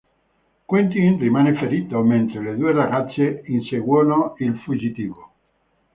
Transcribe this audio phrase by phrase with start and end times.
[0.69, 5.31] Quentin rimane ferito, mentre le due ragazze inseguono il fuggitivo.